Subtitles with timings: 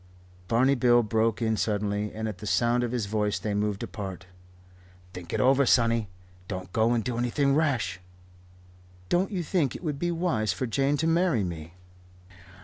[0.47, 4.25] Barney Bill broke in suddenly; and at the sound of his voice they moved apart.
[5.13, 6.09] "Think over it, sonny.
[6.47, 7.99] Don't go and do anything rash."
[9.09, 11.75] "Don't you think it would be wise for Jane to marry me?"